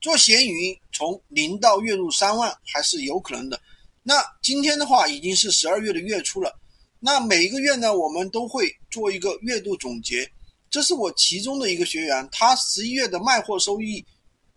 [0.00, 3.60] 做闲鱼从零到月入三万还是有可能的。
[4.02, 6.58] 那今天的话已经是十二月的月初了，
[6.98, 10.30] 那每一个月呢，我们都会做一个月度总结。
[10.70, 14.04] 这是我其中的一个学员，他十一月的卖货收益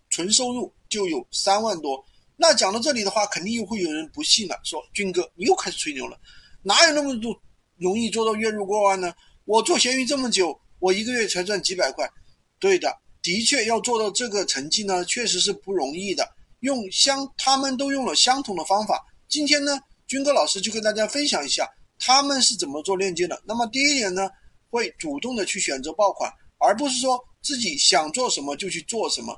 [0.08, 2.02] 纯收入就有三万多。
[2.36, 6.18] 那讲到这里的话，肯定又会有人不信了，说军哥你又开始吹牛了，
[6.62, 7.38] 哪有那么多
[7.76, 9.12] 容易做到月入过万呢？
[9.44, 12.10] 我做闲鱼这么久，我一个月才赚几百块。
[12.58, 16.24] 对的，的确要做到这个成绩呢，确实是不容易的。
[16.60, 19.04] 用相，他们都用了相同的方法。
[19.28, 23.42] 今天呢，军哥老师就跟大家分享一下他们是怎么做链接的。
[23.44, 24.28] 那么第一点呢，
[24.68, 29.34] 会主动的去选择爆款，而不是说自己想做什么就去做什么。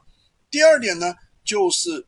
[0.50, 1.14] 第二点呢，
[1.44, 2.06] 就是。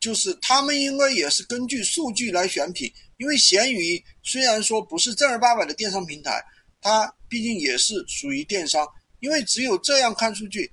[0.00, 6.40] 就是他们应该也是根据数据来选品，因为闲鱼虽然说不是正儿八百的电商平台，
[6.80, 8.86] 它毕竟也是属于电商，
[9.18, 10.70] 因为只有这样看数据，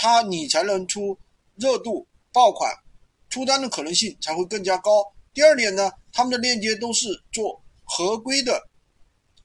[0.00, 1.18] 它你才能出
[1.56, 2.72] 热度爆款，
[3.28, 5.04] 出单的可能性才会更加高。
[5.34, 8.62] 第二点呢，他们的链接都是做合规的、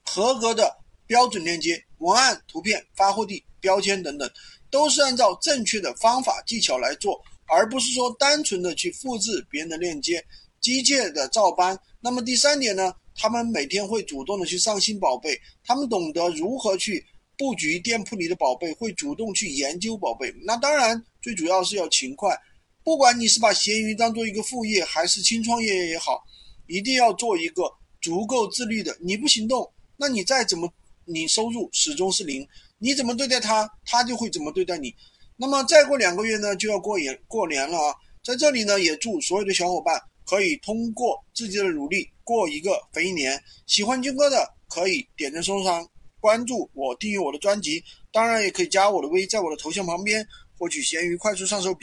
[0.04, 0.72] 合格的
[1.08, 4.30] 标准链接，文案、图片、发货地、标签等等，
[4.70, 7.20] 都是按照正确的方法技巧来做。
[7.46, 10.24] 而不是说单纯的去复制别人的链接，
[10.60, 11.76] 机械的照搬。
[12.00, 12.94] 那么第三点呢？
[13.16, 17.04] 他们每天会主动的去上新宝贝，他们懂得如何去
[17.36, 20.32] 布局店铺里的宝贝，会主动去研究宝贝。
[20.44, 22.36] 那当然，最主要是要勤快。
[22.82, 26.22] 不管你是把闲鱼当做一个副业，还是轻创业也好，
[26.66, 27.62] 一定要做一个
[28.00, 28.96] 足够自律的。
[29.00, 30.70] 你不行动，那你再怎么，
[31.04, 32.46] 你收入始终是零。
[32.78, 34.94] 你怎么对待他，他就会怎么对待你。
[35.36, 37.94] 那么再过两个月呢，就要过年过年了啊！
[38.22, 43.42] 在这里呢，也祝所有的小伙伴可以通过自己的努力过一个肥年。
[43.66, 45.88] 喜欢军哥的可以点赞收藏、
[46.24, 51.70] 关注我、订阅我的专辑，当然也可以加我的微，在我的头像旁边获取闲鱼快速上手。